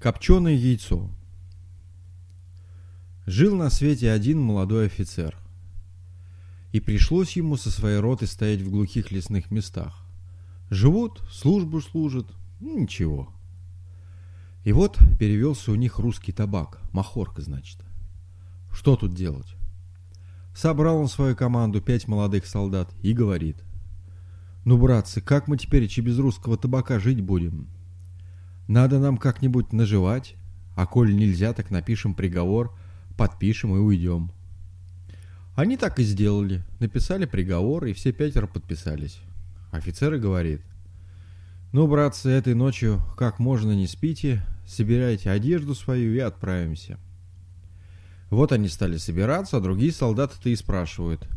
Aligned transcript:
Копченое 0.00 0.52
яйцо. 0.52 1.10
Жил 3.26 3.56
на 3.56 3.70
свете 3.70 4.10
один 4.10 4.40
молодой 4.40 4.86
офицер. 4.86 5.36
И 6.72 6.80
пришлось 6.80 7.36
ему 7.36 7.56
со 7.56 7.70
своей 7.70 7.98
ротой 7.98 8.28
стоять 8.28 8.60
в 8.60 8.70
глухих 8.70 9.10
лесных 9.10 9.50
местах. 9.50 10.04
Живут, 10.68 11.22
службу 11.30 11.80
служат, 11.80 12.26
ну, 12.60 12.80
ничего. 12.80 13.32
И 14.64 14.72
вот 14.72 14.98
перевелся 15.18 15.72
у 15.72 15.74
них 15.74 15.98
русский 15.98 16.32
табак, 16.32 16.80
махорка, 16.92 17.42
значит. 17.42 17.78
Что 18.72 18.96
тут 18.96 19.14
делать? 19.14 19.54
Собрал 20.54 20.98
он 20.98 21.08
свою 21.08 21.36
команду, 21.36 21.80
пять 21.80 22.08
молодых 22.08 22.46
солдат, 22.46 22.92
и 23.02 23.12
говорит. 23.12 23.56
Ну, 24.64 24.78
братцы, 24.78 25.20
как 25.20 25.48
мы 25.48 25.56
теперь 25.56 25.84
и 25.84 26.00
без 26.00 26.18
русского 26.18 26.56
табака 26.56 26.98
жить 26.98 27.20
будем? 27.20 27.68
Надо 28.68 28.98
нам 28.98 29.18
как-нибудь 29.18 29.72
наживать, 29.72 30.36
а 30.76 30.86
коль 30.86 31.14
нельзя, 31.14 31.52
так 31.52 31.70
напишем 31.70 32.14
приговор, 32.14 32.74
подпишем 33.16 33.74
и 33.76 33.78
уйдем. 33.78 34.30
Они 35.54 35.76
так 35.76 36.00
и 36.00 36.04
сделали, 36.04 36.64
написали 36.80 37.26
приговор, 37.26 37.84
и 37.84 37.92
все 37.92 38.12
пятеро 38.12 38.46
подписались. 38.46 39.20
Офицер 39.70 40.14
и 40.14 40.18
говорит, 40.18 40.62
ну, 41.72 41.86
братцы, 41.86 42.30
этой 42.30 42.54
ночью 42.54 43.02
как 43.16 43.38
можно 43.38 43.72
не 43.72 43.86
спите, 43.86 44.42
собирайте 44.66 45.30
одежду 45.30 45.74
свою 45.74 46.14
и 46.14 46.18
отправимся. 46.18 46.98
Вот 48.30 48.52
они 48.52 48.68
стали 48.68 48.96
собираться, 48.96 49.56
а 49.56 49.60
другие 49.60 49.92
солдаты-то 49.92 50.48
и 50.48 50.56
спрашивают. 50.56 51.28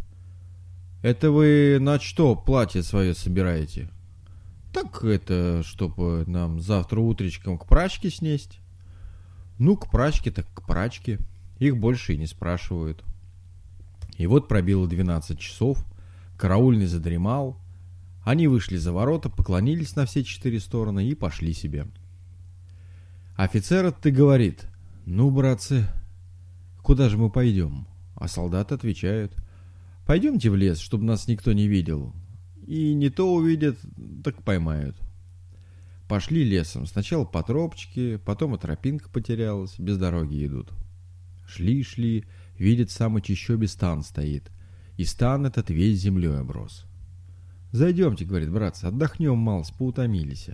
«Это 1.04 1.32
вы 1.32 1.78
на 1.80 2.00
что 2.00 2.36
платье 2.36 2.82
свое 2.82 3.14
собираете?» 3.14 3.90
Так 4.78 5.04
это, 5.04 5.64
чтобы 5.64 6.24
нам 6.28 6.60
завтра 6.60 7.00
утречком 7.00 7.58
к 7.58 7.66
прачке 7.66 8.12
снесть. 8.12 8.60
Ну, 9.58 9.76
к 9.76 9.90
прачке 9.90 10.30
так 10.30 10.46
к 10.54 10.68
прачке. 10.68 11.18
Их 11.58 11.78
больше 11.78 12.14
и 12.14 12.18
не 12.18 12.28
спрашивают. 12.28 13.04
И 14.20 14.28
вот 14.28 14.48
пробило 14.48 14.88
12 14.88 15.40
часов, 15.40 15.84
караульный 16.38 16.86
задремал. 16.86 17.58
Они 18.24 18.48
вышли 18.48 18.78
за 18.78 18.94
ворота, 18.94 19.32
поклонились 19.32 19.96
на 19.96 20.06
все 20.06 20.24
четыре 20.24 20.60
стороны 20.60 21.08
и 21.08 21.16
пошли 21.16 21.54
себе. 21.54 21.88
Офицер 23.36 23.92
ты 23.92 24.12
говорит, 24.12 24.68
ну, 25.08 25.32
братцы, 25.32 25.88
куда 26.84 27.10
же 27.10 27.18
мы 27.18 27.32
пойдем? 27.32 27.88
А 28.14 28.28
солдаты 28.28 28.76
отвечают, 28.76 29.34
пойдемте 30.06 30.52
в 30.52 30.56
лес, 30.56 30.78
чтобы 30.78 31.04
нас 31.06 31.28
никто 31.28 31.52
не 31.52 31.68
видел. 31.68 32.14
И 32.68 32.94
не 32.94 33.10
то 33.10 33.34
увидят, 33.34 33.80
так 34.32 34.44
поймают. 34.44 34.98
Пошли 36.08 36.44
лесом. 36.44 36.86
Сначала 36.86 37.26
по 37.26 37.44
тропочке, 37.44 38.18
потом 38.18 38.56
и 38.56 38.60
тропинка 38.60 39.10
потерялась, 39.10 39.80
без 39.80 39.98
дороги 39.98 40.46
идут. 40.46 40.72
Шли-шли, 41.48 42.26
видят, 42.58 42.92
самый 42.92 43.22
чищобе 43.22 43.68
стан 43.68 44.04
стоит. 44.04 44.52
И 44.98 45.06
стан 45.06 45.46
этот 45.46 45.70
весь 45.70 46.00
землей 46.00 46.40
оброс. 46.40 46.86
«Зайдемте,— 47.72 48.26
говорит 48.26 48.52
братцы,— 48.52 48.86
отдохнем 48.86 49.38
малость, 49.38 49.78
поутомились». 49.78 50.50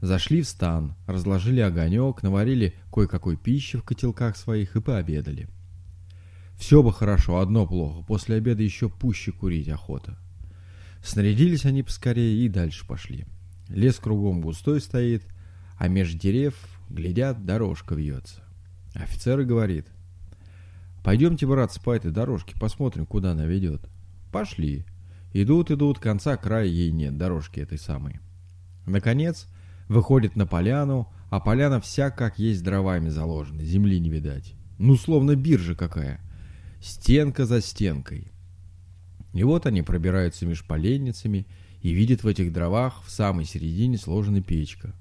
Зашли 0.00 0.42
в 0.42 0.48
стан, 0.48 0.96
разложили 1.06 1.60
огонек, 1.60 2.22
наварили 2.22 2.74
кое-какой 2.92 3.36
пищи 3.36 3.78
в 3.78 3.84
котелках 3.84 4.36
своих 4.36 4.74
и 4.74 4.80
пообедали. 4.80 5.48
Все 6.56 6.82
бы 6.82 6.92
хорошо, 6.92 7.38
одно 7.38 7.66
плохо, 7.66 8.04
после 8.04 8.36
обеда 8.36 8.62
еще 8.62 8.88
пуще 8.88 9.30
курить 9.30 9.68
охота. 9.68 10.18
Снарядились 11.02 11.64
они 11.64 11.82
поскорее 11.82 12.44
и 12.44 12.48
дальше 12.48 12.86
пошли. 12.86 13.26
Лес 13.68 13.96
кругом 13.98 14.40
густой 14.40 14.80
стоит, 14.80 15.22
а 15.78 15.88
меж 15.88 16.12
дерев, 16.14 16.54
глядят, 16.88 17.44
дорожка 17.44 17.94
вьется. 17.94 18.42
Офицер 18.94 19.40
и 19.40 19.44
говорит, 19.44 19.86
«Пойдемте, 21.02 21.46
братцы, 21.46 21.82
по 21.82 21.94
этой 21.94 22.10
дорожке, 22.10 22.54
посмотрим, 22.58 23.06
куда 23.06 23.32
она 23.32 23.46
ведет». 23.46 23.88
Пошли. 24.30 24.84
Идут, 25.34 25.70
идут, 25.70 25.98
конца 25.98 26.36
края 26.36 26.66
ей 26.66 26.90
нет, 26.90 27.18
дорожки 27.18 27.60
этой 27.60 27.78
самой. 27.78 28.20
Наконец, 28.86 29.46
выходит 29.88 30.36
на 30.36 30.46
поляну, 30.46 31.12
а 31.30 31.40
поляна 31.40 31.80
вся 31.80 32.10
как 32.10 32.38
есть 32.38 32.62
дровами 32.62 33.08
заложена, 33.08 33.64
земли 33.64 33.98
не 33.98 34.10
видать. 34.10 34.54
Ну, 34.78 34.96
словно 34.96 35.36
биржа 35.36 35.74
какая. 35.74 36.20
Стенка 36.80 37.46
за 37.46 37.60
стенкой. 37.60 38.32
И 39.32 39.44
вот 39.44 39.66
они 39.66 39.82
пробираются 39.82 40.46
меж 40.46 40.64
поленницами 40.64 41.46
и 41.80 41.92
видят 41.92 42.22
в 42.22 42.26
этих 42.26 42.52
дровах 42.52 43.02
в 43.04 43.10
самой 43.10 43.44
середине 43.44 43.98
сложена 43.98 44.42
печка. 44.42 44.94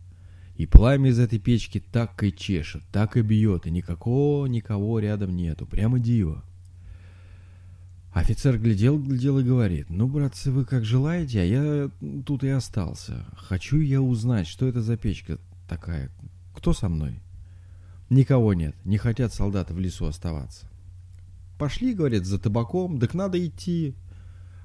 И 0.55 0.65
пламя 0.65 1.09
из 1.09 1.19
этой 1.19 1.39
печки 1.39 1.83
так 1.91 2.21
и 2.23 2.33
чешет, 2.33 2.83
так 2.91 3.17
и 3.17 3.21
бьет, 3.21 3.65
и 3.65 3.71
никакого 3.71 4.45
никого 4.45 4.99
рядом 4.99 5.35
нету, 5.35 5.65
прямо 5.65 5.99
диво. 5.99 6.43
Офицер 8.13 8.59
глядел, 8.59 8.99
глядел 8.99 9.39
и 9.39 9.43
говорит, 9.43 9.89
ну, 9.89 10.07
братцы, 10.07 10.51
вы 10.51 10.65
как 10.65 10.83
желаете, 10.83 11.39
а 11.39 11.45
я 11.45 11.91
тут 12.25 12.43
и 12.43 12.49
остался. 12.49 13.25
Хочу 13.37 13.79
я 13.79 14.01
узнать, 14.01 14.47
что 14.47 14.67
это 14.67 14.81
за 14.81 14.97
печка 14.97 15.39
такая, 15.67 16.11
кто 16.53 16.73
со 16.73 16.89
мной? 16.89 17.21
Никого 18.09 18.53
нет, 18.53 18.75
не 18.83 18.97
хотят 18.97 19.33
солдаты 19.33 19.73
в 19.73 19.79
лесу 19.79 20.05
оставаться. 20.05 20.69
Пошли, 21.57 21.93
говорит, 21.93 22.25
за 22.25 22.37
табаком, 22.37 22.99
так 22.99 23.13
надо 23.13 23.43
идти. 23.45 23.95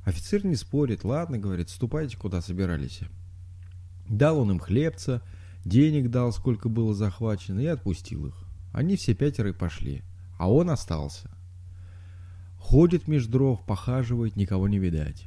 Офицер 0.07 0.47
не 0.47 0.55
спорит, 0.55 1.03
ладно, 1.03 1.37
говорит, 1.37 1.69
ступайте, 1.69 2.17
куда 2.17 2.41
собирались. 2.41 3.01
Дал 4.09 4.39
он 4.39 4.53
им 4.53 4.61
хлебца, 4.61 5.21
денег 5.65 6.13
дал, 6.13 6.33
сколько 6.33 6.69
было 6.69 6.95
захвачено, 6.95 7.59
и 7.59 7.67
отпустил 7.67 8.29
их. 8.29 8.45
Они 8.73 8.95
все 8.95 9.15
пятеро 9.15 9.51
и 9.51 9.53
пошли, 9.53 10.05
а 10.39 10.49
он 10.49 10.71
остался. 10.71 11.29
Ходит 12.57 13.09
меж 13.09 13.27
дров, 13.27 13.67
похаживает, 13.67 14.37
никого 14.37 14.69
не 14.69 14.79
видать. 14.79 15.27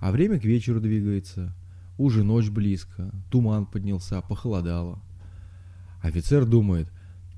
А 0.00 0.10
время 0.10 0.40
к 0.40 0.44
вечеру 0.44 0.80
двигается. 0.80 1.54
Уже 1.98 2.24
ночь 2.24 2.48
близко, 2.48 3.12
туман 3.30 3.66
поднялся, 3.66 4.22
похолодало. 4.22 5.02
Офицер 6.00 6.46
думает, 6.46 6.90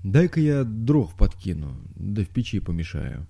дай-ка 0.05 0.39
я 0.39 0.63
дров 0.63 1.17
подкину, 1.17 1.81
да 1.97 2.23
в 2.23 2.29
печи 2.29 2.61
помешаю. 2.61 3.27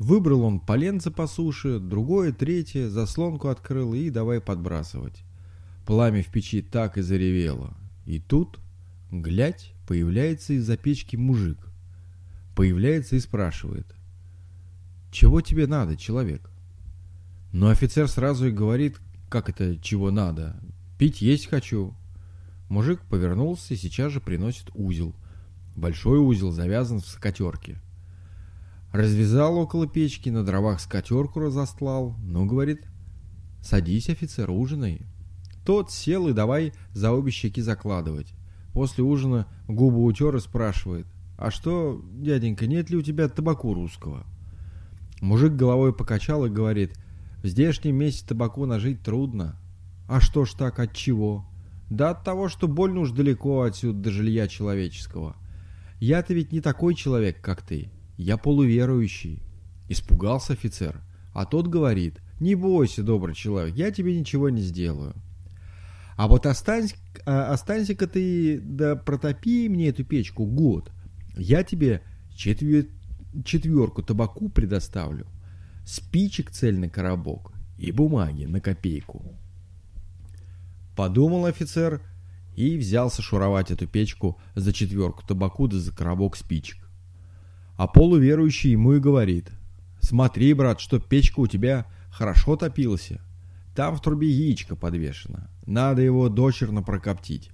Выбрал 0.00 0.44
он 0.44 0.60
поленце 0.60 1.10
по 1.10 1.26
суше, 1.26 1.78
другое, 1.78 2.32
третье, 2.32 2.88
заслонку 2.88 3.48
открыл 3.48 3.92
и 3.92 4.08
давай 4.08 4.40
подбрасывать. 4.40 5.22
Пламя 5.84 6.22
в 6.22 6.28
печи 6.28 6.62
так 6.62 6.96
и 6.96 7.02
заревело. 7.02 7.76
И 8.06 8.18
тут, 8.18 8.60
глядь, 9.10 9.74
появляется 9.86 10.54
из-за 10.54 10.78
печки 10.78 11.16
мужик. 11.16 11.58
Появляется 12.56 13.16
и 13.16 13.20
спрашивает. 13.20 13.94
«Чего 15.12 15.42
тебе 15.42 15.66
надо, 15.66 15.98
человек?» 15.98 16.50
Но 17.52 17.68
офицер 17.68 18.08
сразу 18.08 18.46
и 18.46 18.52
говорит, 18.52 18.98
как 19.28 19.50
это 19.50 19.76
«чего 19.76 20.10
надо?» 20.10 20.58
«Пить 20.98 21.20
есть 21.20 21.46
хочу». 21.46 21.94
Мужик 22.70 23.02
повернулся 23.02 23.74
и 23.74 23.76
сейчас 23.76 24.12
же 24.12 24.22
приносит 24.22 24.70
узел. 24.72 25.14
Большой 25.76 26.20
узел 26.20 26.52
завязан 26.52 27.00
в 27.00 27.06
скатерке. 27.06 27.78
Развязал 28.92 29.56
около 29.56 29.86
печки, 29.86 30.30
на 30.30 30.44
дровах 30.44 30.80
скатерку 30.80 31.40
разостлал. 31.40 32.16
Ну, 32.22 32.44
говорит, 32.44 32.86
садись, 33.62 34.08
офицер, 34.08 34.50
ужинай. 34.50 35.02
Тот 35.64 35.92
сел 35.92 36.26
и 36.28 36.32
давай 36.32 36.72
за 36.92 37.12
обе 37.12 37.30
щеки 37.30 37.60
закладывать. 37.60 38.32
После 38.72 39.04
ужина 39.04 39.46
губы 39.68 40.02
утер 40.02 40.34
и 40.34 40.40
спрашивает, 40.40 41.06
а 41.38 41.50
что, 41.50 42.04
дяденька, 42.12 42.66
нет 42.66 42.90
ли 42.90 42.96
у 42.96 43.02
тебя 43.02 43.28
табаку 43.28 43.74
русского? 43.74 44.26
Мужик 45.20 45.52
головой 45.52 45.94
покачал 45.94 46.44
и 46.46 46.50
говорит, 46.50 46.98
в 47.42 47.46
здешнем 47.46 47.96
месте 47.96 48.26
табаку 48.26 48.66
нажить 48.66 49.02
трудно. 49.02 49.56
А 50.08 50.20
что 50.20 50.44
ж 50.44 50.52
так, 50.52 50.78
от 50.80 50.92
чего? 50.94 51.46
Да 51.88 52.10
от 52.10 52.24
того, 52.24 52.48
что 52.48 52.68
больно 52.68 53.00
уж 53.00 53.12
далеко 53.12 53.62
отсюда 53.62 53.98
до 53.98 54.10
жилья 54.10 54.48
человеческого. 54.48 55.36
Я-то 56.00 56.34
ведь 56.34 56.52
не 56.52 56.60
такой 56.60 56.94
человек, 56.94 57.40
как 57.40 57.62
ты. 57.62 57.90
Я 58.20 58.36
полуверующий. 58.36 59.42
Испугался 59.88 60.52
офицер. 60.52 61.00
А 61.32 61.46
тот 61.46 61.68
говорит, 61.68 62.20
не 62.38 62.54
бойся, 62.54 63.02
добрый 63.02 63.34
человек, 63.34 63.74
я 63.74 63.90
тебе 63.90 64.18
ничего 64.18 64.50
не 64.50 64.60
сделаю. 64.60 65.14
А 66.18 66.28
вот 66.28 66.44
останься, 66.44 66.96
а, 67.24 67.50
останься-ка 67.50 68.06
ты, 68.06 68.60
да 68.60 68.94
протопи 68.94 69.70
мне 69.70 69.88
эту 69.88 70.04
печку 70.04 70.44
год. 70.44 70.92
Я 71.34 71.64
тебе 71.64 72.02
четвер... 72.36 72.88
четверку 73.42 74.02
табаку 74.02 74.50
предоставлю, 74.50 75.26
спичек 75.86 76.50
цельный 76.50 76.90
коробок 76.90 77.54
и 77.78 77.90
бумаги 77.90 78.44
на 78.44 78.60
копейку. 78.60 79.34
Подумал 80.94 81.46
офицер 81.46 82.02
и 82.54 82.76
взялся 82.76 83.22
шуровать 83.22 83.70
эту 83.70 83.86
печку 83.86 84.38
за 84.54 84.74
четверку 84.74 85.26
табаку 85.26 85.68
да 85.68 85.78
за 85.78 85.96
коробок 85.96 86.36
спичек. 86.36 86.79
А 87.80 87.86
полуверующий 87.86 88.72
ему 88.72 88.92
и 88.92 88.98
говорит, 88.98 89.50
«Смотри, 90.02 90.52
брат, 90.52 90.80
что 90.80 91.00
печка 91.00 91.40
у 91.40 91.46
тебя 91.46 91.86
хорошо 92.10 92.56
топилась. 92.56 93.12
Там 93.74 93.96
в 93.96 94.02
трубе 94.02 94.28
яичко 94.28 94.76
подвешено. 94.76 95.48
Надо 95.64 96.02
его 96.02 96.28
дочерно 96.28 96.82
прокоптить. 96.82 97.50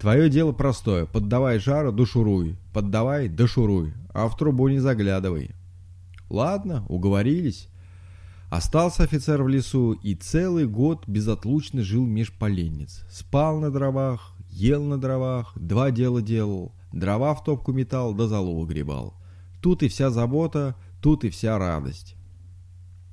Твое 0.00 0.28
дело 0.28 0.50
простое. 0.50 1.06
Поддавай 1.06 1.60
жару, 1.60 1.92
душуруй. 1.92 2.56
Поддавай, 2.72 3.28
дошуруй. 3.28 3.94
А 4.12 4.26
в 4.26 4.36
трубу 4.36 4.66
не 4.66 4.80
заглядывай. 4.80 5.52
Ладно, 6.28 6.84
уговорились. 6.88 7.68
Остался 8.50 9.04
офицер 9.04 9.40
в 9.40 9.46
лесу 9.46 9.92
и 9.92 10.16
целый 10.16 10.66
год 10.66 11.06
безотлучно 11.06 11.84
жил 11.84 12.04
меж 12.04 12.32
поленниц. 12.32 13.04
Спал 13.08 13.60
на 13.60 13.70
дровах, 13.70 14.34
ел 14.50 14.82
на 14.82 14.98
дровах, 14.98 15.52
два 15.54 15.92
дела 15.92 16.22
делал. 16.22 16.72
Дрова 16.92 17.36
в 17.36 17.44
топку 17.44 17.72
метал, 17.72 18.14
да 18.14 18.26
залу 18.26 18.66
гребал. 18.66 19.14
Тут 19.64 19.82
и 19.82 19.88
вся 19.88 20.10
забота, 20.10 20.76
тут 21.00 21.24
и 21.24 21.30
вся 21.30 21.56
радость. 21.56 22.16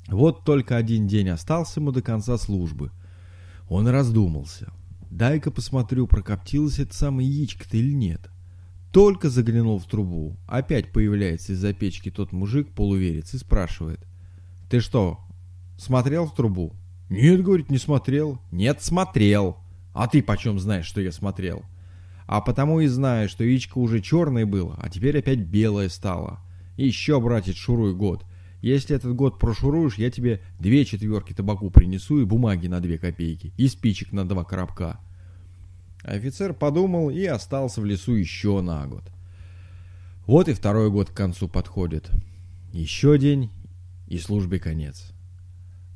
Вот 0.09 0.43
только 0.43 0.75
один 0.75 1.07
день 1.07 1.29
остался 1.29 1.79
ему 1.79 1.93
до 1.93 2.01
конца 2.01 2.37
службы. 2.37 2.91
Он 3.69 3.87
раздумался. 3.87 4.73
Дай-ка 5.09 5.49
посмотрю, 5.49 6.07
прокоптилось 6.07 6.79
это 6.79 6.93
самое 6.93 7.25
яичко-то 7.25 7.77
или 7.77 7.93
нет. 7.93 8.29
Только 8.91 9.29
заглянул 9.29 9.79
в 9.79 9.85
трубу. 9.85 10.35
Опять 10.45 10.91
появляется 10.91 11.53
из-за 11.53 11.73
печки 11.73 12.11
тот 12.11 12.33
мужик, 12.33 12.67
полуверец, 12.73 13.33
и 13.33 13.37
спрашивает. 13.37 14.05
«Ты 14.69 14.81
что, 14.81 15.19
смотрел 15.77 16.25
в 16.25 16.35
трубу?» 16.35 16.73
«Нет,— 17.09 17.41
говорит,— 17.43 17.69
не 17.69 17.77
смотрел». 17.77 18.41
«Нет, 18.51 18.83
смотрел. 18.83 19.55
А 19.93 20.05
ты 20.09 20.21
почем 20.21 20.59
знаешь, 20.59 20.85
что 20.85 20.99
я 20.99 21.13
смотрел?» 21.13 21.63
«А 22.27 22.41
потому 22.41 22.79
и 22.79 22.87
знаю, 22.87 23.29
что 23.29 23.43
яичко 23.43 23.77
уже 23.77 24.01
черное 24.01 24.45
было, 24.45 24.77
а 24.81 24.89
теперь 24.89 25.19
опять 25.19 25.39
белое 25.39 25.89
стало. 25.89 26.39
Еще, 26.77 27.19
братец, 27.19 27.55
шуруй 27.55 27.93
год. 27.93 28.25
Если 28.61 28.95
этот 28.95 29.15
год 29.15 29.39
прошуруешь, 29.39 29.95
я 29.95 30.11
тебе 30.11 30.41
две 30.59 30.85
четверки 30.85 31.33
табаку 31.33 31.71
принесу 31.71 32.21
и 32.21 32.25
бумаги 32.25 32.67
на 32.67 32.79
две 32.79 32.97
копейки, 32.97 33.53
и 33.57 33.67
спичек 33.67 34.11
на 34.11 34.27
два 34.27 34.43
коробка. 34.43 34.99
Офицер 36.03 36.53
подумал 36.53 37.09
и 37.09 37.25
остался 37.25 37.81
в 37.81 37.85
лесу 37.85 38.13
еще 38.13 38.61
на 38.61 38.85
год. 38.87 39.03
Вот 40.25 40.47
и 40.47 40.53
второй 40.53 40.89
год 40.91 41.09
к 41.09 41.13
концу 41.13 41.47
подходит. 41.47 42.11
Еще 42.71 43.17
день, 43.17 43.49
и 44.07 44.17
службе 44.17 44.59
конец. 44.59 45.11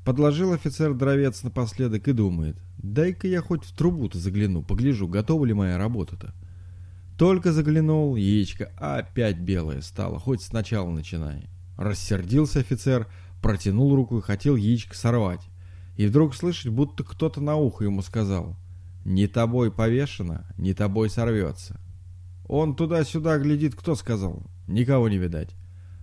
Подложил 0.06 0.54
офицер 0.54 0.94
дровец 0.94 1.42
напоследок 1.42 2.08
и 2.08 2.12
думает, 2.12 2.56
дай-ка 2.78 3.28
я 3.28 3.42
хоть 3.42 3.66
в 3.66 3.76
трубу-то 3.76 4.20
загляну, 4.20 4.62
погляжу, 4.62 5.08
готова 5.08 5.44
ли 5.46 5.54
моя 5.54 5.80
работа-то. 5.80 6.32
Только 7.18 7.52
заглянул, 7.52 8.16
яичко 8.16 8.72
опять 8.78 9.40
белое 9.40 9.82
стало, 9.82 10.20
хоть 10.20 10.44
сначала 10.44 10.92
начинай. 10.92 11.50
Рассердился 11.76 12.60
офицер, 12.60 13.08
протянул 13.42 13.96
руку 13.96 14.20
и 14.20 14.22
хотел 14.22 14.56
яичко 14.56 14.96
сорвать. 14.96 15.42
И 15.98 16.06
вдруг 16.06 16.36
слышать, 16.36 16.72
будто 16.72 17.04
кто-то 17.04 17.42
на 17.42 17.56
ухо 17.56 17.86
ему 17.86 18.04
сказал 18.04 18.56
«Не 19.06 19.26
тобой 19.26 19.72
повешено, 19.72 20.46
не 20.56 20.76
тобой 20.76 21.10
сорвется». 21.10 21.80
Он 22.48 22.76
туда-сюда 22.76 23.40
глядит, 23.40 23.74
кто 23.74 23.96
сказал? 23.96 24.44
Никого 24.68 25.10
не 25.10 25.18
видать. 25.18 25.56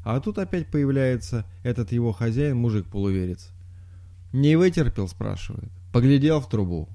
А 0.05 0.19
тут 0.19 0.39
опять 0.39 0.73
появляется 0.73 1.47
этот 1.63 1.93
его 1.93 2.11
хозяин, 2.11 2.57
мужик-полуверец. 2.57 3.53
«Не 4.33 4.57
вытерпел?»– 4.57 5.09
спрашивает. 5.09 5.71
«Поглядел 5.93 6.41
в 6.41 6.49
трубу?» 6.49 6.89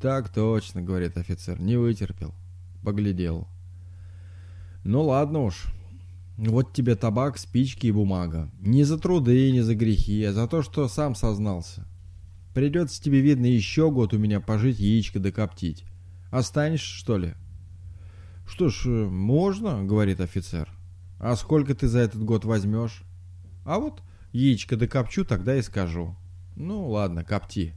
«Так 0.00 0.28
точно»,– 0.28 0.82
говорит 0.82 1.16
офицер,– 1.16 1.60
«не 1.60 1.76
вытерпел». 1.76 2.34
Поглядел. 2.82 3.46
«Ну 4.84 5.02
ладно 5.02 5.40
уж, 5.40 5.66
вот 6.36 6.72
тебе 6.72 6.96
табак, 6.96 7.38
спички 7.38 7.86
и 7.86 7.92
бумага. 7.92 8.50
Не 8.60 8.82
за 8.82 8.98
труды, 8.98 9.52
не 9.52 9.60
за 9.60 9.76
грехи, 9.76 10.24
а 10.24 10.32
за 10.32 10.48
то, 10.48 10.62
что 10.62 10.88
сам 10.88 11.14
сознался. 11.14 11.86
Придется 12.54 13.02
тебе, 13.02 13.20
видно, 13.20 13.46
еще 13.46 13.90
год 13.90 14.12
у 14.14 14.18
меня 14.18 14.40
пожить, 14.40 14.80
яичко 14.80 15.20
докоптить. 15.20 15.84
Останешься, 16.30 16.88
что 16.88 17.18
ли? 17.18 17.34
Что 18.46 18.68
ж, 18.68 18.86
можно, 18.86 19.84
говорит 19.84 20.20
офицер. 20.20 20.68
А 21.20 21.36
сколько 21.36 21.74
ты 21.74 21.86
за 21.86 22.00
этот 22.00 22.22
год 22.22 22.44
возьмешь? 22.44 23.02
А 23.64 23.78
вот 23.78 24.02
яичко 24.32 24.76
докопчу, 24.76 25.24
тогда 25.24 25.56
и 25.56 25.62
скажу. 25.62 26.16
Ну, 26.56 26.88
ладно, 26.88 27.24
копти. 27.24 27.74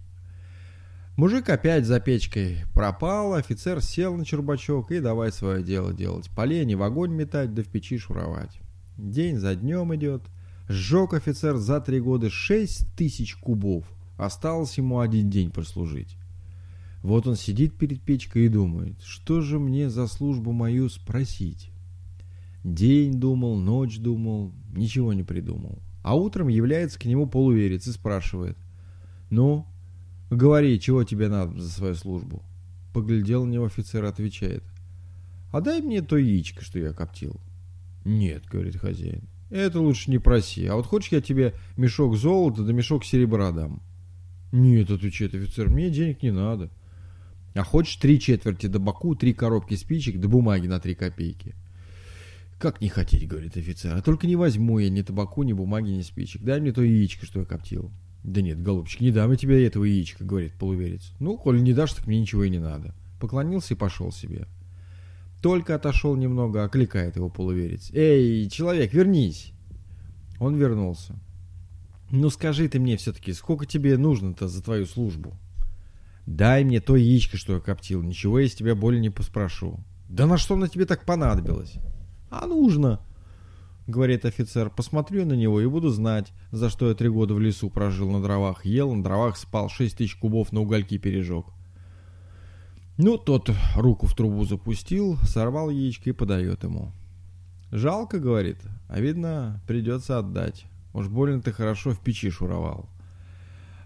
Мужик 1.16 1.50
опять 1.50 1.86
за 1.86 2.00
печкой 2.00 2.60
пропал, 2.76 3.34
офицер 3.34 3.82
сел 3.82 4.16
на 4.16 4.24
чербачок 4.24 4.92
и 4.92 5.00
давай 5.00 5.32
свое 5.32 5.64
дело 5.64 5.92
делать. 5.92 6.30
Полени 6.30 6.76
в 6.76 6.84
огонь 6.84 7.12
метать, 7.12 7.56
да 7.56 7.64
в 7.64 7.68
печи 7.68 7.98
шуровать. 7.98 8.60
День 8.98 9.38
за 9.38 9.56
днем 9.56 9.96
идет. 9.96 10.22
Сжег 10.70 11.14
офицер 11.14 11.58
за 11.58 11.82
три 11.82 12.00
года 12.00 12.30
шесть 12.30 12.88
тысяч 12.96 13.36
кубов. 13.36 13.86
Осталось 14.18 14.78
ему 14.78 15.00
один 15.00 15.30
день 15.30 15.50
прослужить. 15.50 16.18
Вот 17.02 17.26
он 17.26 17.36
сидит 17.36 17.74
перед 17.76 18.02
печкой 18.02 18.46
и 18.46 18.50
думает, 18.50 19.02
что 19.02 19.42
же 19.42 19.60
мне 19.60 19.90
за 19.90 20.06
службу 20.08 20.52
мою 20.52 20.88
спросить. 20.90 21.72
День 22.64 23.14
думал, 23.14 23.58
ночь 23.58 23.98
думал, 23.98 24.52
ничего 24.72 25.14
не 25.14 25.24
придумал. 25.24 25.80
А 26.04 26.16
утром 26.16 26.48
является 26.48 27.00
к 27.00 27.06
нему 27.06 27.26
полуверец 27.28 27.88
и 27.88 27.92
спрашивает, 27.92 28.58
«Ну, 29.30 29.66
Говори, 30.30 30.80
чего 30.80 31.04
тебе 31.04 31.30
надо 31.30 31.60
за 31.60 31.70
свою 31.70 31.96
службу? 31.96 32.44
Поглядел 32.94 33.46
на 33.46 33.52
него 33.52 33.66
офицер, 33.66 34.04
отвечает. 34.04 34.64
А 35.52 35.62
дай 35.62 35.82
мне 35.82 36.02
то 36.02 36.18
яичко, 36.18 36.64
что 36.64 36.80
я 36.80 36.92
коптил. 36.92 37.40
Нет, 38.04 38.46
говорит 38.46 38.78
хозяин. 38.78 39.24
Это 39.50 39.80
лучше 39.80 40.12
не 40.12 40.18
проси. 40.18 40.66
А 40.66 40.76
вот 40.76 40.86
хочешь 40.86 41.14
я 41.14 41.22
тебе 41.22 41.54
мешок 41.78 42.18
золота 42.18 42.64
да 42.64 42.74
мешок 42.74 43.06
серебра 43.06 43.52
дам? 43.52 43.82
Нет, 44.52 44.92
отвечает 44.92 45.34
офицер, 45.34 45.70
мне 45.70 45.90
денег 45.90 46.22
не 46.22 46.32
надо. 46.32 46.70
А 47.54 47.64
хочешь 47.64 47.96
три 47.96 48.20
четверти 48.20 48.68
до 48.68 48.80
боку, 48.80 49.16
три 49.16 49.34
коробки 49.34 49.76
спичек 49.76 50.20
да 50.20 50.28
бумаги 50.28 50.68
на 50.68 50.80
три 50.80 50.96
копейки? 50.96 51.56
Как 52.60 52.82
не 52.82 52.90
хотеть, 52.90 53.28
говорит 53.28 53.56
офицер, 53.56 53.96
а 53.96 54.02
только 54.02 54.28
не 54.28 54.36
возьму 54.36 54.80
я 54.80 54.90
ни 54.90 55.02
табаку, 55.02 55.44
ни 55.44 55.54
бумаги, 55.54 55.92
ни 55.92 56.02
спичек. 56.02 56.42
Дай 56.42 56.60
мне 56.60 56.74
то 56.74 56.82
яичко, 56.82 57.26
что 57.26 57.40
я 57.40 57.46
коптил. 57.46 57.92
«Да 58.24 58.42
нет, 58.42 58.62
голубчик, 58.62 59.02
не 59.02 59.12
дам 59.12 59.32
я 59.32 59.38
тебе 59.38 59.66
этого 59.66 59.84
яичка»,— 59.86 60.24
говорит 60.26 60.54
полуверец. 60.54 61.14
«Ну, 61.20 61.38
коль 61.38 61.62
не 61.62 61.74
дашь, 61.74 61.94
так 61.94 62.08
мне 62.08 62.20
ничего 62.20 62.44
и 62.44 62.50
не 62.50 62.60
надо». 62.60 62.94
Поклонился 63.20 63.74
и 63.74 63.78
пошел 63.78 64.12
себе. 64.12 64.48
Только 65.42 65.76
отошел 65.76 66.16
немного, 66.16 66.64
окликает 66.64 67.16
его 67.16 67.30
полуверец. 67.30 67.90
«Эй, 67.94 68.50
человек, 68.50 68.94
вернись!» 68.94 69.54
Он 70.40 70.56
вернулся. 70.56 71.16
«Ну 72.10 72.30
скажи 72.30 72.68
ты 72.70 72.80
мне 72.80 72.98
все-таки, 72.98 73.34
сколько 73.34 73.66
тебе 73.66 73.98
нужно-то 73.98 74.48
за 74.48 74.64
твою 74.64 74.86
службу?» 74.86 75.38
«Дай 76.26 76.64
мне 76.64 76.82
то 76.82 76.96
яичко, 76.96 77.38
что 77.38 77.54
я 77.54 77.60
коптил, 77.60 78.02
ничего 78.02 78.40
я 78.40 78.48
с 78.48 78.56
тебя 78.56 78.76
более 78.76 79.02
не 79.02 79.10
поспрошу». 79.10 79.80
«Да 80.10 80.26
на 80.26 80.38
что 80.38 80.56
на 80.56 80.68
тебе 80.68 80.86
так 80.86 81.06
понадобилось?» 81.06 81.76
«А 82.30 82.46
нужно!» 82.46 83.02
Говорит 83.88 84.26
офицер, 84.26 84.70
посмотрю 84.70 85.26
на 85.26 85.34
него 85.34 85.62
и 85.62 85.66
буду 85.66 85.90
знать, 85.90 86.32
за 86.52 86.70
что 86.70 86.90
я 86.90 86.96
три 86.96 87.10
года 87.10 87.34
в 87.34 87.40
лесу 87.40 87.70
прожил 87.70 88.12
на 88.12 88.22
дровах, 88.22 88.66
ел, 88.66 88.94
на 88.94 89.04
дровах 89.04 89.38
спал, 89.38 89.70
шесть 89.70 89.98
тысяч 89.98 90.16
кубов 90.16 90.52
на 90.52 90.62
угольки 90.62 90.98
пережег. 90.98 91.46
Ну, 92.98 93.18
тот 93.18 93.50
руку 93.76 94.08
в 94.08 94.16
трубу 94.16 94.44
запустил, 94.44 95.18
сорвал 95.24 95.70
яичко 95.70 96.10
и 96.10 96.14
подает 96.14 96.64
ему. 96.64 96.92
«Жалко,— 97.72 98.20
говорит,— 98.20 98.58
а 98.90 99.00
видно, 99.00 99.62
придется 99.68 100.18
отдать. 100.18 100.66
Уж 100.94 101.08
больно 101.08 101.42
ты 101.42 101.52
хорошо 101.52 101.92
в 101.92 102.00
печи 102.00 102.30
шуровал. 102.30 102.90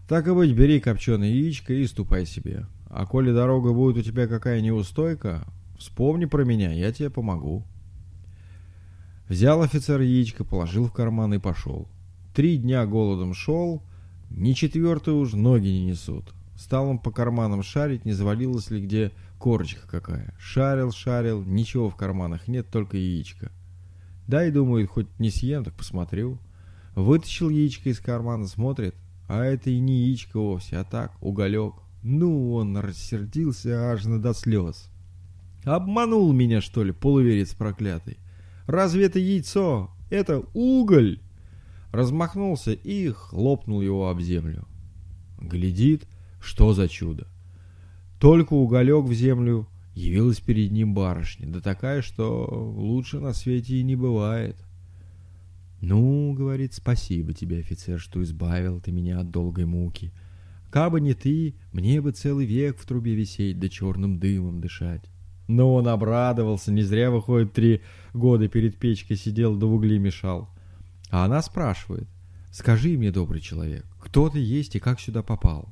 Так 0.07 0.27
и 0.27 0.33
быть, 0.33 0.55
бери 0.55 0.79
копченое 0.79 1.29
яичко 1.29 1.73
и 1.73 1.87
ступай 1.87 2.25
себе. 2.25 2.67
А 2.89 3.05
коли 3.05 3.31
дорога 3.31 3.73
будет 3.73 3.97
у 3.97 4.01
тебя 4.01 4.27
какая 4.27 4.61
неустойка, 4.61 5.47
вспомни 5.77 6.25
про 6.25 6.43
меня, 6.43 6.71
я 6.71 6.91
тебе 6.91 7.09
помогу». 7.09 7.65
Взял 9.31 9.61
офицер 9.61 10.01
яичко, 10.01 10.43
положил 10.43 10.87
в 10.87 10.91
карман 10.91 11.33
и 11.33 11.39
пошел. 11.39 11.87
Три 12.35 12.57
дня 12.57 12.85
голодом 12.85 13.33
шел, 13.33 13.81
ни 14.29 14.51
четвертый 14.51 15.13
уж 15.13 15.31
ноги 15.31 15.69
не 15.69 15.85
несут. 15.85 16.33
Стал 16.57 16.89
он 16.89 16.99
по 16.99 17.11
карманам 17.11 17.63
шарить, 17.63 18.03
не 18.03 18.11
завалилась 18.11 18.69
ли 18.71 18.81
где 18.81 19.13
корочка 19.39 19.87
какая. 19.87 20.35
Шарил, 20.37 20.91
шарил, 20.91 21.45
ничего 21.45 21.89
в 21.89 21.95
карманах 21.95 22.49
нет, 22.49 22.67
только 22.69 22.97
яичко. 22.97 23.53
Дай, 24.27 24.51
думает, 24.51 24.89
хоть 24.89 25.07
не 25.17 25.29
съем, 25.29 25.63
так 25.63 25.75
посмотрю. 25.75 26.37
Вытащил 26.93 27.47
яичко 27.47 27.87
из 27.87 28.01
кармана, 28.01 28.47
смотрит, 28.47 28.95
а 29.29 29.45
это 29.45 29.69
и 29.69 29.79
не 29.79 30.07
яичко 30.07 30.41
вовсе, 30.41 30.75
а 30.75 30.83
так, 30.83 31.13
уголек. 31.21 31.75
Ну, 32.03 32.51
он 32.51 32.75
рассердился 32.75 33.93
аж 33.93 34.03
на 34.03 34.21
до 34.21 34.33
слез. 34.33 34.89
Обманул 35.63 36.33
меня, 36.33 36.59
что 36.59 36.83
ли, 36.83 36.91
полуверец 36.91 37.53
проклятый. 37.53 38.17
Разве 38.71 39.07
это 39.07 39.19
яйцо? 39.19 39.91
Это 40.09 40.45
уголь!» 40.53 41.19
Размахнулся 41.91 42.71
и 42.71 43.09
хлопнул 43.09 43.81
его 43.81 44.07
об 44.07 44.21
землю. 44.21 44.65
Глядит, 45.41 46.07
что 46.39 46.71
за 46.71 46.87
чудо. 46.87 47.27
Только 48.17 48.53
уголек 48.53 49.03
в 49.03 49.13
землю 49.13 49.67
явилась 49.93 50.39
перед 50.39 50.71
ним 50.71 50.93
барышня, 50.93 51.47
да 51.47 51.59
такая, 51.59 52.01
что 52.01 52.47
лучше 52.77 53.19
на 53.19 53.33
свете 53.33 53.75
и 53.75 53.83
не 53.83 53.97
бывает. 53.97 54.55
«Ну,— 55.81 56.33
говорит,— 56.37 56.73
спасибо 56.73 57.33
тебе, 57.33 57.59
офицер, 57.59 57.99
что 57.99 58.23
избавил 58.23 58.79
ты 58.79 58.93
меня 58.93 59.19
от 59.19 59.31
долгой 59.31 59.65
муки. 59.65 60.13
Кабы 60.69 61.01
не 61.01 61.13
ты, 61.13 61.55
мне 61.73 61.99
бы 61.99 62.13
целый 62.13 62.45
век 62.45 62.77
в 62.77 62.85
трубе 62.85 63.15
висеть 63.15 63.59
да 63.59 63.67
черным 63.67 64.17
дымом 64.17 64.61
дышать. 64.61 65.11
Но 65.47 65.73
он 65.73 65.87
обрадовался, 65.87 66.71
не 66.71 66.81
зря, 66.83 67.11
выходит, 67.11 67.53
три 67.53 67.81
года 68.13 68.47
перед 68.47 68.77
печкой 68.77 69.17
сидел, 69.17 69.55
да 69.55 69.67
в 69.67 69.73
угли 69.73 69.99
мешал. 69.99 70.49
А 71.09 71.25
она 71.25 71.41
спрашивает, 71.41 72.07
скажи 72.51 72.97
мне, 72.97 73.11
добрый 73.11 73.41
человек, 73.41 73.85
кто 73.99 74.29
ты 74.29 74.39
есть 74.39 74.75
и 74.75 74.79
как 74.79 74.99
сюда 74.99 75.23
попал? 75.23 75.69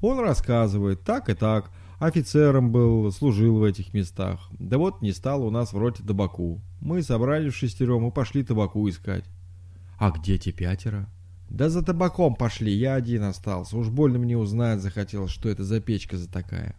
Он 0.00 0.20
рассказывает, 0.20 1.02
так 1.02 1.28
и 1.28 1.34
так, 1.34 1.70
офицером 1.98 2.72
был, 2.72 3.10
служил 3.12 3.58
в 3.58 3.64
этих 3.64 3.94
местах. 3.94 4.48
Да 4.58 4.78
вот 4.78 5.02
не 5.02 5.12
стало 5.12 5.44
у 5.44 5.50
нас 5.50 5.72
в 5.72 5.78
роте 5.78 6.02
табаку. 6.02 6.60
Мы 6.80 7.02
собрались 7.02 7.52
в 7.52 7.56
шестером 7.56 8.06
и 8.08 8.10
пошли 8.10 8.42
табаку 8.42 8.88
искать. 8.88 9.24
А 9.98 10.10
где 10.10 10.38
те 10.38 10.52
пятеро? 10.52 11.08
Да 11.48 11.68
за 11.68 11.82
табаком 11.82 12.34
пошли, 12.34 12.72
я 12.72 12.94
один 12.94 13.22
остался. 13.22 13.76
Уж 13.76 13.88
больно 13.88 14.18
мне 14.18 14.36
узнать 14.36 14.80
захотелось, 14.80 15.30
что 15.30 15.48
это 15.48 15.64
за 15.64 15.80
печка 15.80 16.16
за 16.16 16.30
такая. 16.30 16.74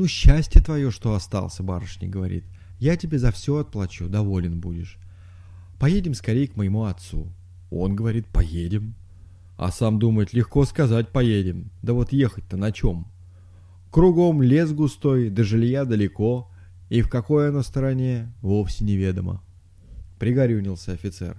Ну, 0.00 0.06
счастье 0.06 0.62
твое, 0.62 0.90
что 0.90 1.12
остался, 1.12 1.62
барышня 1.62 2.08
говорит. 2.08 2.46
Я 2.78 2.96
тебе 2.96 3.18
за 3.18 3.30
все 3.32 3.58
отплачу, 3.58 4.08
доволен 4.08 4.58
будешь. 4.58 4.96
Поедем 5.78 6.14
скорее 6.14 6.48
к 6.48 6.56
моему 6.56 6.84
отцу. 6.84 7.30
Он 7.70 7.94
говорит, 7.94 8.26
поедем. 8.26 8.94
А 9.58 9.70
сам 9.70 9.98
думает, 9.98 10.32
легко 10.32 10.64
сказать, 10.64 11.10
поедем. 11.10 11.70
Да 11.82 11.92
вот 11.92 12.14
ехать-то 12.14 12.56
на 12.56 12.72
чем? 12.72 13.08
Кругом 13.90 14.40
лес 14.40 14.72
густой, 14.72 15.28
до 15.28 15.44
жилья 15.44 15.84
далеко, 15.84 16.50
и 16.88 17.02
в 17.02 17.10
какой 17.10 17.50
оно 17.50 17.60
стороне, 17.60 18.32
вовсе 18.40 18.86
неведомо. 18.86 19.42
Пригорюнился 20.18 20.92
офицер. 20.92 21.36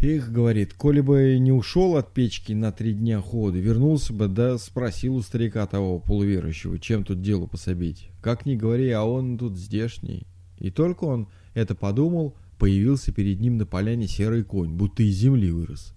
Их, 0.00 0.30
говорит, 0.30 0.74
коли 0.74 1.00
бы 1.00 1.36
не 1.40 1.50
ушел 1.50 1.96
от 1.96 2.12
печки 2.14 2.52
на 2.52 2.70
три 2.70 2.94
дня 2.94 3.20
хода, 3.20 3.58
вернулся 3.58 4.12
бы, 4.12 4.28
да 4.28 4.56
спросил 4.56 5.16
у 5.16 5.22
старика 5.22 5.66
того 5.66 5.98
полуверующего, 5.98 6.78
чем 6.78 7.04
тут 7.04 7.20
делу 7.20 7.48
пособить. 7.48 8.10
Как 8.20 8.46
ни 8.46 8.54
говори, 8.54 8.90
а 8.90 9.02
он 9.02 9.36
тут 9.36 9.56
здешний. 9.56 10.24
И 10.58 10.70
только 10.70 11.04
он 11.04 11.28
это 11.54 11.74
подумал, 11.74 12.36
появился 12.58 13.12
перед 13.12 13.40
ним 13.40 13.56
на 13.56 13.66
поляне 13.66 14.06
серый 14.06 14.44
конь, 14.44 14.70
будто 14.70 15.02
из 15.02 15.16
земли 15.16 15.50
вырос. 15.50 15.94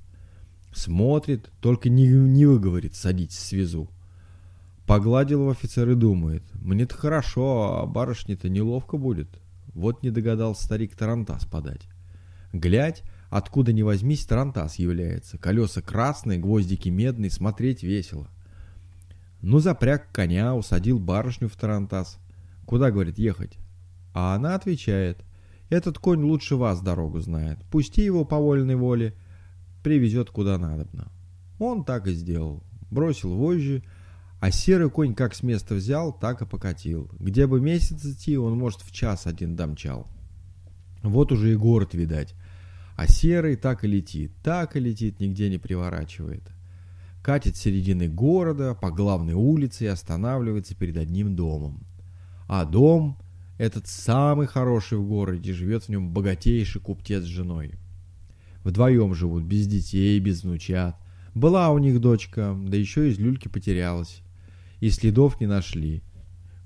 Смотрит, 0.74 1.52
только 1.62 1.90
не, 1.90 2.08
не 2.08 2.48
выговорит, 2.48 2.96
садитесь, 2.96 3.38
связу. 3.38 3.88
Погладил 4.88 5.46
в 5.46 5.50
офицер 5.50 5.88
и 5.92 5.96
думает, 5.96 6.44
мне-то 6.54 6.96
хорошо, 6.96 7.80
а 7.80 7.86
барышне-то 7.86 8.50
неловко 8.50 8.98
будет. 8.98 9.30
Вот 9.76 10.02
не 10.02 10.10
догадался 10.10 10.64
старик 10.64 10.96
Тарантас 10.96 11.46
подать. 11.46 11.82
Глядь, 12.52 13.04
откуда 13.32 13.74
ни 13.74 13.82
возьмись, 13.82 14.26
Тарантас 14.26 14.76
является. 14.76 15.40
Колеса 15.40 15.82
красные, 15.82 16.38
гвоздики 16.38 16.90
медные, 16.90 17.32
смотреть 17.32 17.82
весело. 17.82 18.28
Ну, 19.42 19.58
запряг 19.58 20.12
коня, 20.12 20.54
усадил 20.54 21.00
барышню 21.00 21.50
в 21.50 21.56
Тарантас. 21.56 22.20
Куда, 22.68 22.92
говорит, 22.92 23.18
ехать? 23.18 23.58
А 24.14 24.36
она 24.36 24.54
отвечает, 24.54 25.24
этот 25.70 25.98
конь 25.98 26.22
лучше 26.22 26.58
вас 26.58 26.82
дорогу 26.82 27.20
знает. 27.22 27.58
Пусти 27.72 28.04
его 28.04 28.26
по 28.26 28.38
вольной 28.38 28.76
воле, 28.76 29.16
привезет 29.82 30.30
куда 30.30 30.58
надобно. 30.58 31.08
Он 31.58 31.86
так 31.86 32.08
и 32.08 32.14
сделал. 32.14 32.62
Бросил 32.92 33.36
вожжи, 33.38 33.82
а 34.42 34.52
серый 34.52 34.90
конь 34.90 35.16
как 35.16 35.34
с 35.34 35.42
места 35.42 35.76
взял, 35.76 36.12
так 36.12 36.42
и 36.42 36.46
покатил. 36.46 37.10
Где 37.18 37.48
бы 37.48 37.62
месяц 37.62 38.04
идти, 38.04 38.38
он, 38.38 38.58
может, 38.58 38.82
в 38.82 38.92
час 38.92 39.26
один 39.26 39.56
домчал. 39.56 40.08
Вот 41.02 41.32
уже 41.32 41.54
и 41.54 41.56
город, 41.56 41.94
видать. 41.94 42.36
А 43.02 43.08
серый 43.08 43.56
так 43.56 43.84
и 43.84 43.88
летит, 43.88 44.32
так 44.44 44.76
и 44.76 44.80
летит, 44.80 45.20
нигде 45.20 45.50
не 45.50 45.58
приворачивает. 45.58 46.44
Катит 47.24 47.58
с 47.58 47.60
середины 47.60 48.08
города, 48.08 48.76
по 48.76 48.92
главной 48.92 49.34
улице 49.34 49.86
и 49.86 49.88
останавливается 49.88 50.76
перед 50.76 50.98
одним 50.98 51.36
домом. 51.36 51.84
А 52.48 52.64
дом, 52.64 53.18
этот 53.58 53.88
самый 53.88 54.46
хороший 54.46 55.00
в 55.00 55.08
городе, 55.08 55.52
живет 55.52 55.86
в 55.86 55.90
нем 55.90 56.14
богатейший 56.14 56.80
куптец 56.80 57.24
с 57.24 57.26
женой. 57.26 57.72
Вдвоем 58.64 59.16
живут, 59.16 59.46
без 59.46 59.66
детей, 59.66 60.20
без 60.20 60.44
внучат. 60.44 60.96
Была 61.34 61.72
у 61.72 61.80
них 61.80 62.00
дочка, 62.02 62.56
да 62.56 62.78
еще 62.78 63.10
из 63.10 63.18
люльки 63.18 63.48
потерялась 63.48 64.22
и 64.80 64.92
следов 64.92 65.42
не 65.42 65.48
нашли. 65.48 66.04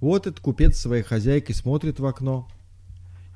Вот 0.02 0.28
этот 0.28 0.42
купец 0.42 0.78
своей 0.78 1.04
хозяйкой 1.04 1.56
смотрит 1.56 2.02
в 2.02 2.06
окно 2.06 2.50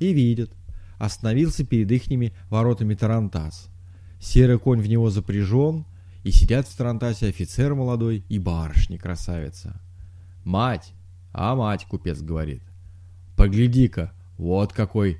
и 0.01 0.12
видит. 0.12 0.51
Остановился 1.00 1.65
перед 1.65 1.91
ихними 1.91 2.34
воротами 2.51 2.94
Тарантас. 2.94 3.70
Серый 4.20 4.60
конь 4.60 4.82
в 4.82 4.88
него 4.88 5.10
запряжен, 5.10 5.86
и 6.24 6.32
сидят 6.32 6.68
в 6.68 6.77
Тарантасе 6.77 7.29
офицер 7.29 7.74
молодой 7.74 8.24
и 8.29 8.38
барышня-красавица. 8.38 9.82
«Мать! 10.44 10.94
А 11.34 11.56
мать!»— 11.56 11.88
купец 11.89 12.22
говорит. 12.22 12.62
«Погляди-ка, 13.36 14.13
вот 14.38 14.74
какой, 14.74 15.20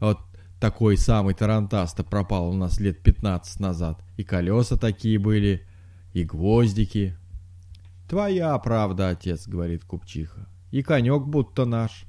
вот 0.00 0.18
такой 0.60 0.98
самый 0.98 1.32
Тарантас-то 1.32 2.04
пропал 2.04 2.50
у 2.50 2.52
нас 2.52 2.78
лет 2.80 3.00
пятнадцать 3.02 3.60
назад. 3.60 4.02
И 4.18 4.24
колеса 4.24 4.76
такие 4.76 5.18
были, 5.18 5.64
и 6.12 6.24
гвоздики, 6.24 7.16
«Твоя 8.10 8.58
правда, 8.58 9.10
отец»,— 9.10 9.46
говорит 9.46 9.84
купчиха. 9.84 10.48
«И 10.72 10.82
конек 10.82 11.26
будто 11.26 11.64
наш. 11.64 12.06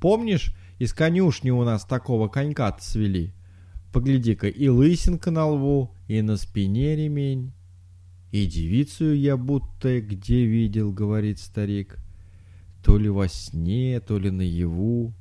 Помнишь, 0.00 0.52
из 0.78 0.92
конюшни 0.92 1.50
у 1.50 1.62
нас 1.64 1.84
такого 1.84 2.28
конька-то 2.28 2.82
свели? 2.82 3.32
Погляди-ка, 3.92 4.48
и 4.48 4.68
лысинка 4.68 5.30
на 5.30 5.46
лбу, 5.46 5.94
и 6.08 6.20
на 6.22 6.36
спине 6.36 6.96
ремень». 6.96 7.52
«И 8.32 8.46
девицу 8.46 9.14
я 9.14 9.36
будто 9.36 10.00
где 10.00 10.44
видел»,— 10.44 10.92
говорит 10.92 11.38
старик. 11.38 11.98
«То 12.82 12.98
ли 12.98 13.08
во 13.08 13.28
сне, 13.28 14.00
то 14.00 14.18
ли 14.18 14.30
наяву, 14.30 15.12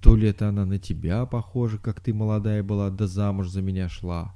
то 0.00 0.16
ли 0.16 0.28
это 0.28 0.48
она 0.48 0.64
на 0.64 0.78
тебя 0.78 1.26
похожа, 1.26 1.76
как 1.76 2.00
ты 2.00 2.14
молодая 2.14 2.62
была, 2.62 2.88
да 2.88 3.06
замуж 3.06 3.48
за 3.48 3.60
меня 3.60 3.90
шла». 3.90 4.34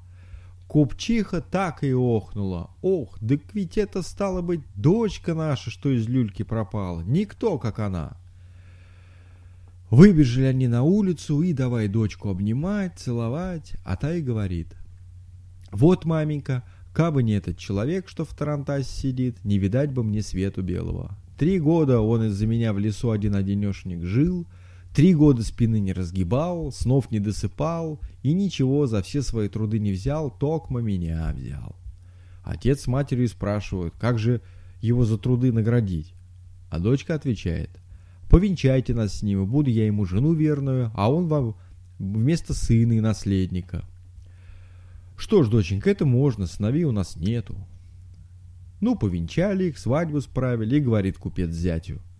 Купчиха 0.72 1.42
так 1.42 1.84
и 1.84 1.92
охнула. 1.92 2.70
Ох, 2.80 3.18
да 3.20 3.36
ведь 3.52 3.76
это 3.76 4.00
стало 4.00 4.40
быть 4.40 4.62
дочка 4.74 5.34
наша, 5.34 5.70
что 5.70 5.90
из 5.90 6.08
люльки 6.08 6.44
пропала. 6.44 7.02
Никто, 7.02 7.58
как 7.58 7.78
она. 7.78 8.16
Выбежали 9.92 10.46
они 10.46 10.66
на 10.66 10.82
улицу 10.82 11.42
и 11.42 11.52
давай 11.52 11.86
дочку 11.86 12.30
обнимать, 12.30 12.98
целовать, 12.98 13.74
а 13.84 13.96
та 13.96 14.14
и 14.14 14.20
говорит. 14.20 14.74
Вот, 15.70 16.04
маменька, 16.04 16.64
кабы 16.92 17.22
не 17.22 17.34
этот 17.34 17.58
человек, 17.58 18.08
что 18.08 18.24
в 18.24 18.34
Тарантасе 18.34 18.90
сидит, 18.90 19.44
не 19.44 19.58
видать 19.58 19.92
бы 19.92 20.02
мне 20.02 20.22
свету 20.22 20.62
белого. 20.62 21.16
Три 21.38 21.60
года 21.60 22.00
он 22.00 22.24
из-за 22.24 22.48
меня 22.48 22.72
в 22.72 22.80
лесу 22.80 23.12
один-одинешник 23.12 24.02
жил— 24.02 24.48
Три 24.94 25.14
года 25.14 25.42
спины 25.42 25.80
не 25.80 25.94
разгибал, 25.94 26.70
снов 26.70 27.10
не 27.10 27.18
досыпал 27.18 27.98
и 28.22 28.34
ничего 28.34 28.86
за 28.86 29.02
все 29.02 29.22
свои 29.22 29.48
труды 29.48 29.78
не 29.78 29.90
взял, 29.90 30.30
токмо 30.30 30.80
меня 30.80 31.32
взял. 31.34 31.76
Отец 32.44 32.82
с 32.82 32.86
матерью 32.88 33.28
спрашивают, 33.28 33.94
как 33.98 34.18
же 34.18 34.42
его 34.82 35.06
за 35.06 35.16
труды 35.16 35.50
наградить. 35.50 36.12
А 36.68 36.78
дочка 36.78 37.14
отвечает, 37.14 37.70
повенчайте 38.32 38.94
нас 38.94 39.18
с 39.18 39.22
ним, 39.22 39.46
буду 39.46 39.70
я 39.70 39.86
ему 39.86 40.04
жену 40.04 40.32
верную, 40.32 40.90
а 40.94 41.12
он 41.12 41.28
вам 41.28 41.54
вместо 42.00 42.52
сына 42.52 42.94
и 42.94 43.00
наследника. 43.00 43.84
Что 45.16 45.44
ж, 45.44 45.48
доченька, 45.48 45.88
это 45.88 46.04
можно, 46.04 46.46
сыновей 46.46 46.82
у 46.82 46.90
нас 46.90 47.14
нету. 47.14 47.56
Ну, 48.80 48.96
повенчали 48.96 49.66
их, 49.66 49.78
свадьбу 49.78 50.20
справили, 50.20 50.78
и 50.78 50.80
говорит 50.80 51.16
купец 51.18 51.50
зятю– 51.50 52.00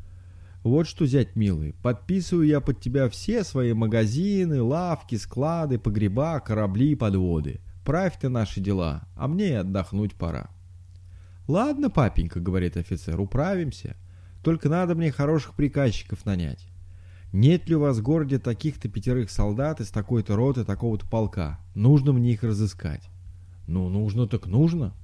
вот 0.63 0.87
что, 0.87 1.07
зять 1.07 1.35
милый, 1.35 1.75
подписываю 1.83 2.47
я 2.47 2.61
под 2.61 2.81
тебя 2.81 3.09
все 3.09 3.43
свои 3.43 3.73
магазины, 3.73 4.63
лавки, 4.63 5.17
склады, 5.17 5.79
погреба, 5.79 6.39
корабли 6.39 6.93
и 6.93 6.95
подводы. 6.95 7.61
Правь 7.85 8.17
ты 8.21 8.29
наши 8.29 8.61
дела, 8.61 9.03
а 9.17 9.27
мне 9.27 9.49
и 9.49 9.55
отдохнуть 9.55 10.15
пора. 10.15 10.51
Ладно, 11.49 11.91
папенька, 11.91 12.39
говорит 12.39 12.77
офицер, 12.77 13.21
управимся. 13.21 13.97
Только 14.43 14.69
надо 14.69 14.95
мне 14.95 15.13
хороших 15.13 15.55
приказчиков 15.55 16.25
нанять. 16.27 16.67
Нет 17.33 17.69
ли 17.69 17.77
у 17.77 17.81
вас 17.81 17.99
в 17.99 18.03
городе 18.03 18.39
таких-то 18.39 18.89
пятерых 18.89 19.31
солдат 19.31 19.81
из 19.81 19.89
такой-то 19.89 20.37
роты, 20.37 20.65
такого-то 20.65 21.07
полка? 21.07 21.61
Нужно 21.75 22.13
мне 22.13 22.33
их 22.33 22.43
разыскать. 22.43 23.09
Ну, 23.67 23.89
нужно 23.89 24.27
так 24.27 24.47
нужно. 24.47 24.95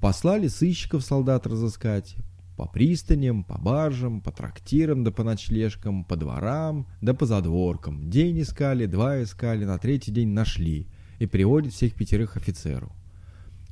Послали 0.00 0.48
сыщиков 0.48 1.02
солдат 1.02 1.46
разыскать, 1.46 2.16
по 2.56 2.66
пристаням, 2.66 3.44
по 3.44 3.58
баржам, 3.58 4.20
по 4.20 4.30
трактирам 4.30 5.04
да 5.04 5.10
по 5.10 5.24
ночлежкам, 5.24 6.04
по 6.04 6.16
дворам 6.16 6.86
да 7.00 7.14
по 7.14 7.26
задворкам. 7.26 8.10
День 8.10 8.42
искали, 8.42 8.86
два 8.86 9.22
искали, 9.22 9.64
на 9.64 9.78
третий 9.78 10.12
день 10.12 10.28
нашли 10.28 10.88
и 11.18 11.26
приводят 11.26 11.72
всех 11.72 11.94
пятерых 11.94 12.36
офицеру. 12.36 12.92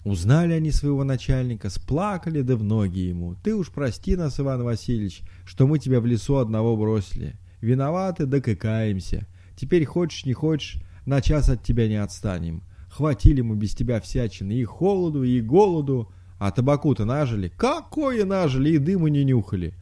Узнали 0.05 0.55
они 0.55 0.71
своего 0.71 1.05
начальника, 1.05 1.69
сплакали 1.69 2.41
да 2.41 2.57
в 2.57 2.63
ноги 2.63 3.01
ему. 3.01 3.35
«Ты 3.43 3.55
уж 3.55 3.71
прости 3.71 4.17
нас, 4.17 4.41
Иван 4.41 4.63
Васильевич, 4.63 5.23
что 5.45 5.67
мы 5.67 5.79
тебя 5.79 6.01
в 6.01 6.07
лесу 6.07 6.37
одного 6.37 6.77
бросили. 6.77 7.39
Виноваты 7.61 8.25
да 8.25 8.41
каемся. 8.41 9.27
Теперь 9.57 9.85
хочешь 9.85 10.25
не 10.25 10.33
хочешь, 10.33 10.81
на 11.05 11.21
час 11.21 11.51
от 11.51 11.63
тебя 11.63 11.87
не 11.87 11.97
отстанем. 11.97 12.63
Хватили 12.89 13.43
мы 13.43 13.57
без 13.57 13.75
тебя 13.75 14.01
всячины 14.01 14.53
и 14.53 14.65
холоду, 14.65 15.23
и 15.23 15.41
голоду, 15.43 16.11
а 16.39 16.51
табаку-то 16.51 17.05
нажили? 17.05 17.53
Какое 17.57 18.25
нажили, 18.25 18.71
и 18.71 18.79
дыма 18.79 19.11
не 19.11 19.23
нюхали. 19.25 19.75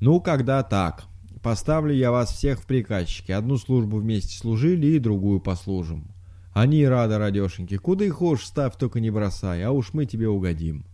Ну, 0.00 0.20
когда 0.20 0.62
так. 0.62 1.04
Поставлю 1.42 1.92
я 1.92 2.12
вас 2.12 2.30
всех 2.30 2.60
в 2.60 2.66
приказчики. 2.66 3.32
Одну 3.32 3.56
службу 3.56 3.98
вместе 3.98 4.38
служили 4.38 4.86
и 4.86 4.98
другую 4.98 5.40
послужим. 5.40 6.06
Они 6.52 6.84
рады, 6.86 7.18
радешеньки. 7.18 7.76
Куда 7.76 8.04
и 8.04 8.08
хочешь, 8.08 8.46
ставь, 8.46 8.76
только 8.76 9.00
не 9.00 9.10
бросай, 9.10 9.62
а 9.62 9.70
уж 9.70 9.92
мы 9.92 10.06
тебе 10.06 10.28
угодим. 10.28 10.84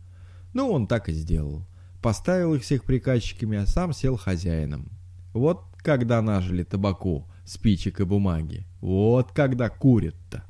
Ну, 0.52 0.70
он 0.70 0.86
так 0.86 1.08
и 1.08 1.12
сделал. 1.12 1.66
Поставил 2.02 2.54
их 2.54 2.62
всех 2.62 2.84
приказчиками, 2.84 3.58
а 3.58 3.66
сам 3.66 3.92
сел 3.92 4.16
хозяином. 4.16 4.90
Вот 5.32 5.64
когда 5.78 6.22
нажили 6.22 6.62
табаку, 6.62 7.26
спичек 7.44 8.00
и 8.00 8.04
бумаги. 8.04 8.66
Вот 8.80 9.32
когда 9.32 9.68
курят-то. 9.68 10.45